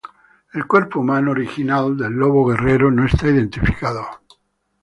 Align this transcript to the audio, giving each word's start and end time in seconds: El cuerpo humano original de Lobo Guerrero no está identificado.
El 0.55 0.65
cuerpo 0.65 0.99
humano 0.99 1.29
original 1.29 1.95
de 1.95 2.09
Lobo 2.09 2.43
Guerrero 2.47 2.89
no 2.89 3.05
está 3.05 3.27
identificado. 3.27 4.03